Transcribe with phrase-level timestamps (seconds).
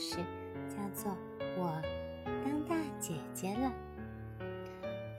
[0.00, 0.16] 事
[0.66, 1.12] 叫做
[1.58, 1.78] 《我
[2.24, 3.70] 当大姐姐了》。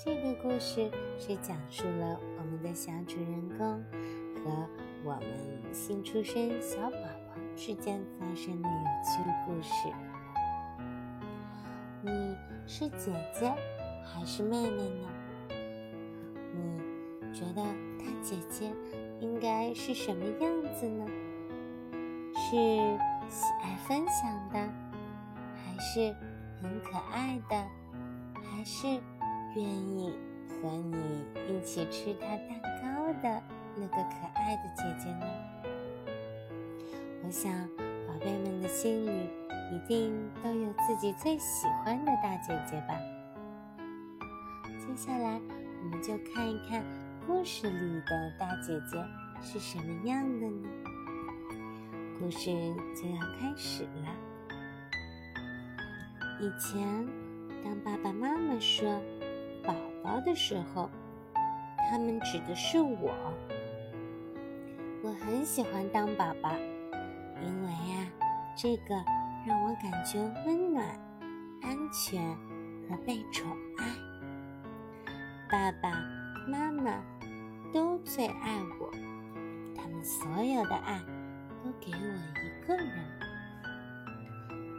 [0.04, 0.90] 这个故事
[1.20, 3.84] 是讲述了我们的小主人公
[4.44, 4.68] 和
[5.04, 8.76] 我们新出生小宝宝之间发生的有
[9.06, 9.72] 趣故事。
[12.02, 13.54] 你是姐姐
[14.04, 15.08] 还是妹妹呢？
[16.56, 17.62] 你觉得
[18.00, 18.74] 大姐姐
[19.20, 21.06] 应该是什么样子呢？
[22.34, 22.58] 是
[23.32, 24.60] 喜爱分享的，
[25.56, 26.14] 还是
[26.62, 27.66] 很可爱的，
[28.44, 28.86] 还是
[29.56, 30.14] 愿意
[30.50, 33.42] 和你一起吃她蛋糕的
[33.78, 35.26] 那个可爱的姐姐呢？
[37.24, 37.50] 我想，
[38.06, 39.30] 宝贝们的心里
[39.72, 40.14] 一定
[40.44, 43.00] 都有自己最喜欢的大姐姐吧。
[44.78, 45.40] 接下来，
[45.84, 46.84] 我们就看一看
[47.26, 49.02] 故事里的大姐姐
[49.42, 50.70] 是什么样的呢？
[52.22, 52.52] 故事
[52.96, 54.16] 就要开始了。
[56.40, 57.08] 以前，
[57.64, 59.02] 当爸爸妈妈说
[59.66, 60.88] “宝宝”的时候，
[61.90, 63.12] 他们指的是我。
[65.02, 66.52] 我很喜欢当宝宝，
[67.44, 68.08] 因为呀，
[68.56, 68.94] 这个
[69.48, 70.86] 让我感觉温暖、
[71.64, 72.24] 安全
[72.88, 73.50] 和被宠
[73.80, 73.88] 爱。
[75.50, 75.90] 爸爸
[76.48, 77.02] 妈妈
[77.74, 78.92] 都最爱我，
[79.76, 81.02] 他们所有的爱
[81.64, 82.90] 都给我一个人。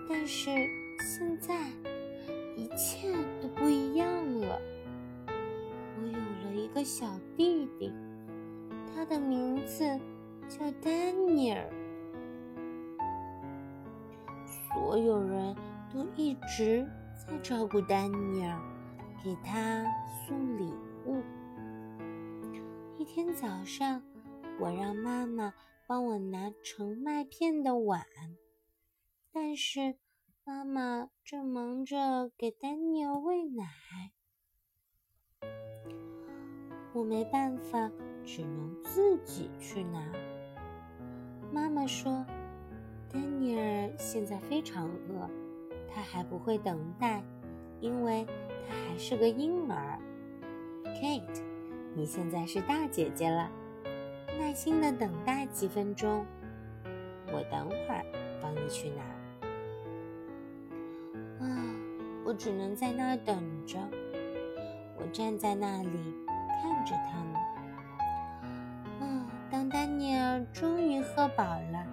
[0.09, 0.51] 但是
[1.01, 1.69] 现在
[2.57, 4.07] 一切都不一样
[4.41, 4.61] 了，
[5.27, 6.19] 我有
[6.51, 7.93] 了一个小弟弟，
[8.95, 9.85] 他的名字
[10.49, 11.69] 叫丹尼尔。
[14.75, 15.55] 所有人
[15.93, 16.87] 都一直
[17.17, 18.61] 在照顾丹尼尔，
[19.23, 19.85] 给他
[20.27, 20.73] 送礼
[21.07, 21.23] 物。
[22.99, 24.03] 一天早上，
[24.59, 25.53] 我让妈妈
[25.93, 28.07] 帮我拿盛麦片的碗，
[29.31, 29.99] 但是
[30.43, 33.67] 妈妈正忙着给丹尼尔喂奶，
[36.95, 37.93] 我没办法，
[38.25, 40.11] 只能自己去拿。
[41.53, 42.25] 妈妈说。
[43.11, 45.29] 丹尼尔现在非常饿，
[45.87, 47.23] 他还不会等待，
[47.83, 48.25] 因为
[48.67, 50.01] 他还是个婴儿。
[50.85, 51.43] Kate，
[51.95, 53.53] 你现在是大姐姐了，
[54.39, 56.27] 耐心的等待几分钟，
[57.29, 58.05] 我等会儿
[58.41, 59.03] 帮你去拿。
[61.47, 61.47] 啊，
[62.25, 63.79] 我只能在那儿等着。
[64.99, 66.15] 我站在那里
[66.63, 67.35] 看着他们。
[69.01, 71.87] 啊，当丹尼尔终于喝饱了。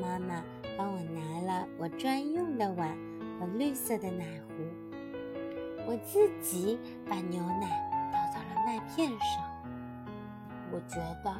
[0.00, 0.42] 妈妈
[0.76, 2.96] 帮我拿了我专用的碗
[3.38, 4.52] 和绿色的奶壶，
[5.86, 6.78] 我自己
[7.08, 7.68] 把牛奶
[8.12, 9.44] 倒到了麦片上。
[10.72, 11.34] 我觉得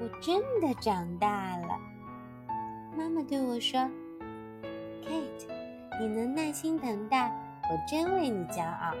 [0.00, 1.78] 我真的长大了。
[2.96, 3.80] 妈妈对我说
[5.02, 5.46] ：“Kate，
[6.00, 7.28] 你能耐心等待，
[7.70, 8.94] 我真为你骄傲。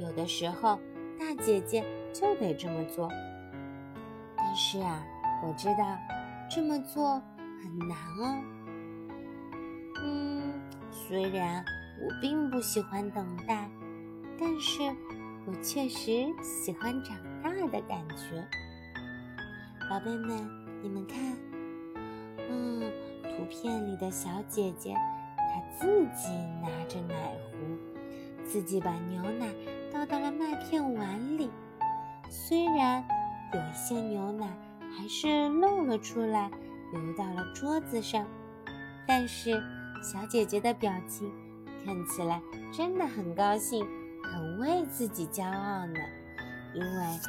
[0.00, 0.78] 有的时候，
[1.18, 3.08] 大姐姐就得这么做。
[4.36, 5.02] 但是啊，
[5.42, 5.98] 我知道
[6.50, 7.20] 这么做。”
[7.60, 8.40] 很难哦。
[10.00, 10.52] 嗯，
[10.92, 11.64] 虽然
[12.00, 13.68] 我并不喜欢等待，
[14.38, 14.80] 但是
[15.44, 18.46] 我确实喜欢长大的感觉。
[19.88, 20.48] 宝贝们，
[20.82, 21.18] 你们看，
[22.50, 24.94] 嗯，图片里的小姐姐，
[25.36, 26.28] 她自己
[26.62, 27.14] 拿着奶
[27.50, 27.56] 壶，
[28.44, 29.46] 自己把牛奶
[29.92, 31.50] 倒到了麦片碗里。
[32.30, 33.02] 虽然
[33.52, 34.46] 有一些牛奶
[34.96, 36.50] 还是漏了出来。
[36.90, 38.26] 流到了桌子上，
[39.06, 39.62] 但是
[40.02, 41.30] 小姐姐的表情
[41.84, 42.40] 看起来
[42.72, 43.86] 真的很高兴，
[44.24, 46.00] 很为自己骄傲呢，
[46.72, 47.20] 因为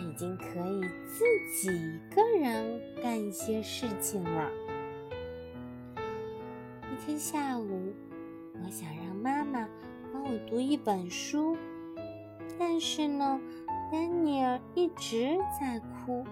[0.00, 4.50] 已经可以自己一个人干一些事情了。
[5.96, 7.92] 一天下午，
[8.54, 9.68] 我想让妈妈
[10.12, 11.56] 帮我读一本书，
[12.58, 13.40] 但是呢，
[13.90, 16.24] 丹尼尔一直在哭，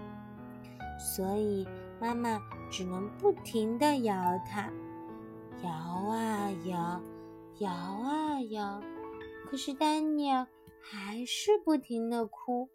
[0.99, 1.67] 所以
[1.99, 2.39] 妈妈。
[2.69, 4.13] 只能不停地摇
[4.45, 4.69] 它，
[5.63, 7.01] 摇啊摇，
[7.59, 8.81] 摇啊摇，
[9.49, 10.45] 可是丹尼尔
[10.81, 12.67] 还是不停地哭。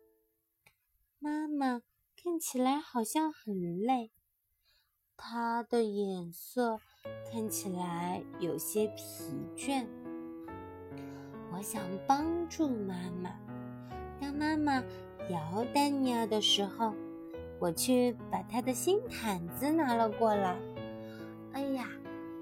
[1.24, 1.82] 妈妈
[2.20, 4.10] 看起来好像很累，
[5.16, 6.80] 她的眼色
[7.30, 9.86] 看起来有些疲倦。
[11.52, 13.38] 我想帮助妈妈，
[14.20, 14.82] 当妈妈
[15.30, 16.92] 摇丹尼尔的时候。
[17.60, 20.56] 我去把他的新毯子拿了过来。
[21.52, 21.88] 哎呀，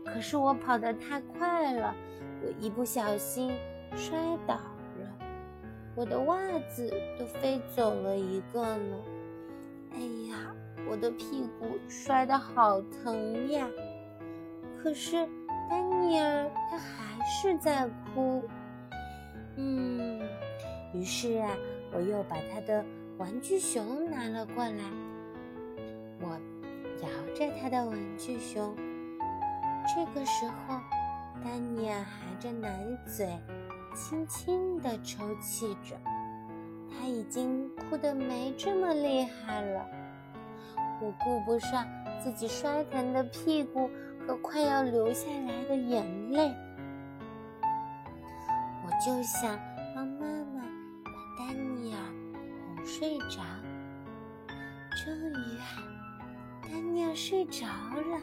[0.07, 1.95] 可是我跑得太快了，
[2.43, 3.53] 我一不小心
[3.95, 4.59] 摔倒，
[5.95, 6.37] 我的袜
[6.69, 8.97] 子都飞走了一个呢。
[9.93, 10.55] 哎呀，
[10.89, 13.69] 我的屁股摔得好疼呀！
[14.83, 15.29] 可是
[15.69, 18.43] 丹尼尔他还是在哭。
[19.57, 20.21] 嗯，
[20.95, 21.51] 于是啊，
[21.93, 22.85] 我又把他的
[23.19, 24.85] 玩具熊拿了过来，
[26.21, 26.41] 我
[27.03, 28.75] 摇着他的玩具熊。
[29.93, 30.79] 这个时候，
[31.43, 32.71] 丹尼尔含着奶
[33.07, 33.27] 嘴，
[33.95, 35.97] 轻轻地抽泣着。
[36.91, 39.87] 他已经哭得没这么厉害了。
[41.01, 41.87] 我顾不上
[42.23, 43.89] 自己摔疼的屁股
[44.27, 46.55] 和快要流下来的眼泪，
[48.85, 49.59] 我就想
[49.95, 50.63] 让妈妈
[51.05, 52.01] 把丹尼尔
[52.77, 53.41] 哄睡着。
[55.03, 55.59] 终于，
[56.63, 58.21] 丹尼尔睡着了。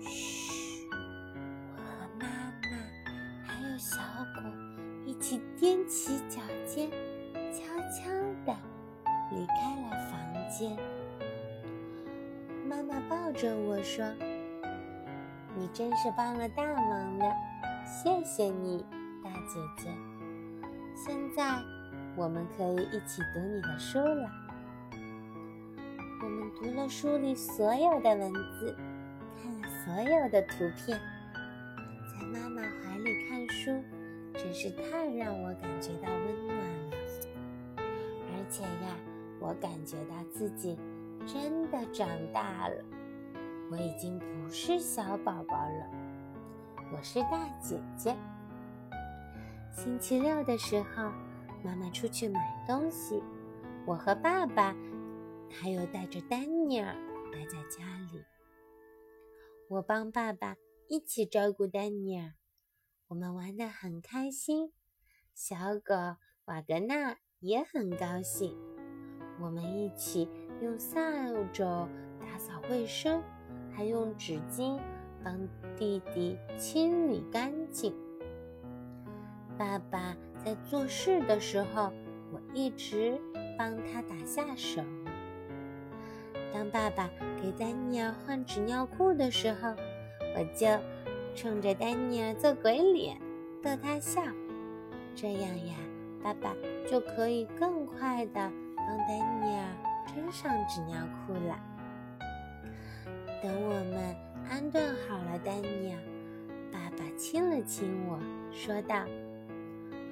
[0.00, 2.68] 嘘，我和妈妈
[3.46, 4.00] 还有小
[4.34, 4.42] 狗
[5.16, 6.90] 一起踮起脚尖，
[7.50, 8.10] 悄悄
[8.44, 8.54] 地
[9.32, 10.76] 离开了房间。
[12.68, 14.04] 妈妈抱着我说
[15.56, 17.34] ：“你真是帮了大忙了，
[17.86, 18.84] 谢谢你，
[19.24, 19.88] 大姐姐。
[20.94, 21.62] 现在
[22.14, 24.30] 我们可以一起读你的书了。
[26.22, 28.76] 我们读了书里所有的文字，
[29.42, 31.00] 看了所有的图片，
[32.12, 33.82] 在妈妈怀里看书，
[34.36, 36.96] 真是太让我感觉到温暖了。
[37.78, 38.96] 而且呀，
[39.40, 40.78] 我感觉到自己……”
[41.26, 42.84] 真的长大了，
[43.68, 45.90] 我已经不是小宝宝了，
[46.92, 48.14] 我是大姐姐。
[49.72, 51.10] 星期六的时候，
[51.64, 53.20] 妈妈出去买东西，
[53.84, 54.72] 我和爸爸
[55.50, 56.94] 还有带着丹尼尔
[57.32, 58.22] 待在家里。
[59.68, 60.56] 我帮爸爸
[60.86, 62.34] 一起照顾丹尼尔，
[63.08, 64.72] 我们玩得很开心。
[65.34, 65.94] 小狗
[66.46, 68.56] 瓦格纳也很高兴，
[69.40, 70.28] 我们一起。
[70.62, 70.98] 用扫
[71.52, 71.86] 帚
[72.18, 73.22] 打扫卫生，
[73.74, 74.80] 还用纸巾
[75.22, 77.94] 帮弟弟清理干净。
[79.58, 81.92] 爸爸在做事的时候，
[82.32, 83.20] 我一直
[83.58, 84.82] 帮他打下手。
[86.54, 87.10] 当爸爸
[87.42, 89.74] 给丹尼尔换纸尿裤的时候，
[90.34, 90.66] 我就
[91.36, 93.16] 冲着丹尼尔做鬼脸，
[93.62, 94.22] 逗他笑。
[95.14, 95.74] 这样呀，
[96.22, 96.54] 爸爸
[96.90, 99.64] 就可以更快的帮丹尼尔。
[100.08, 100.96] 穿上纸尿
[101.26, 101.58] 裤了。
[103.42, 104.16] 等我们
[104.48, 105.98] 安顿好了丹尼尔，
[106.72, 108.18] 爸爸亲了亲我，
[108.50, 109.04] 说道：“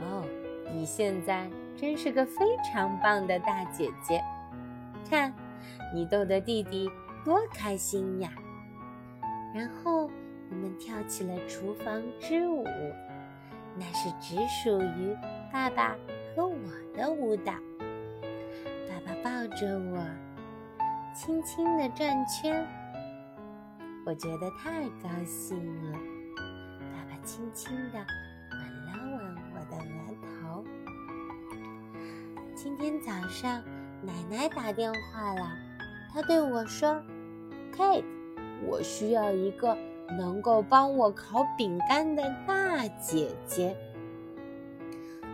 [0.01, 0.25] 哦，
[0.75, 4.23] 你现在真是个非常棒的大姐姐。
[5.09, 5.33] 看，
[5.95, 6.91] 你逗得弟弟
[7.25, 8.31] 多开心呀！”
[9.55, 10.11] 然后
[10.55, 12.65] 我们跳起了厨房之舞，
[13.77, 15.13] 那是只属于
[15.53, 15.97] 爸爸
[16.35, 16.57] 和我
[16.97, 17.53] 的舞蹈。
[18.89, 19.99] 爸爸抱着我，
[21.13, 22.65] 轻轻地转圈，
[24.07, 25.59] 我觉得太高兴
[25.91, 25.99] 了。
[26.93, 27.99] 爸爸轻轻地
[28.53, 30.65] 吻了吻我的额头。
[32.55, 33.61] 今天早上，
[34.03, 35.51] 奶奶打电话了，
[36.13, 37.03] 她对我说
[37.77, 38.05] ：“Kate，
[38.65, 39.77] 我需要一个
[40.11, 43.77] 能够帮我烤饼干的大姐姐。”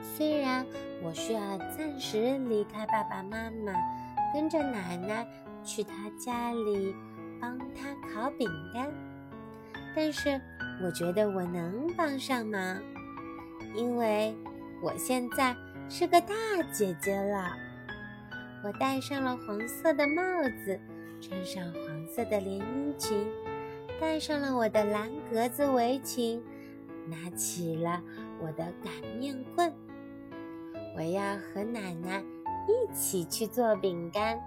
[0.02, 0.66] 虽然
[1.02, 3.72] 我需要暂时离开爸爸妈妈，
[4.34, 5.26] 跟着奶奶
[5.64, 6.94] 去他家里
[7.40, 8.86] 帮他烤饼干，
[9.96, 10.40] 但是
[10.84, 12.78] 我觉得我能帮上忙，
[13.74, 14.34] 因为
[14.82, 15.56] 我现在
[15.88, 16.34] 是个大
[16.72, 17.56] 姐姐了。
[18.62, 20.22] 我戴上了黄色的帽
[20.64, 20.78] 子，
[21.18, 23.26] 穿上黄色的连衣裙，
[24.00, 26.42] 戴上了我的蓝格子围裙，
[27.06, 28.02] 拿起了
[28.40, 29.70] 我的擀面棍。
[30.96, 32.24] 我要和奶奶
[32.66, 34.40] 一起去做饼干，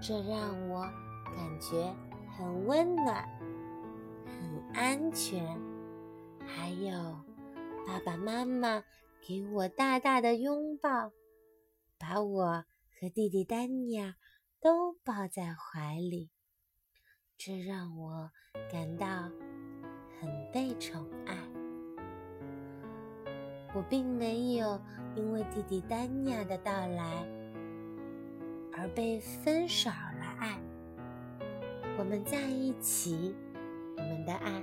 [0.00, 0.82] 这让我
[1.24, 1.92] 感觉
[2.36, 3.28] 很温暖、
[4.24, 5.44] 很安全。
[6.46, 6.92] 还有
[7.84, 8.84] 爸爸妈妈
[9.26, 11.10] 给我大大的拥抱，
[11.98, 12.64] 把我
[13.00, 14.14] 和弟弟丹尼尔
[14.60, 16.30] 都抱在怀里，
[17.38, 18.30] 这让我
[18.72, 19.06] 感到
[20.18, 21.36] 很被宠爱。
[23.74, 24.80] 我并没有
[25.14, 27.26] 因为弟弟丹尼尔的到来
[28.72, 30.58] 而被分少了爱。
[31.98, 33.34] 我们在一起，
[33.96, 34.62] 我们的爱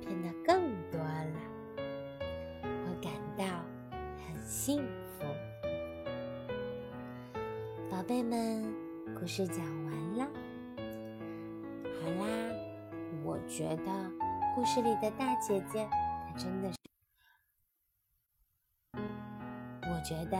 [0.00, 1.40] 变得更多了。
[2.62, 3.44] 我感到
[4.26, 4.82] 很幸
[5.18, 5.26] 福。
[7.90, 8.74] 宝贝们，
[9.18, 10.05] 故事讲完
[13.56, 14.12] 觉得
[14.54, 16.76] 故事里的大姐姐她真的是。
[18.92, 20.38] 我觉得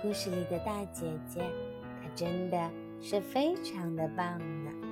[0.00, 1.42] 故事里的大姐姐，
[2.00, 4.85] 她真的是非常的棒的。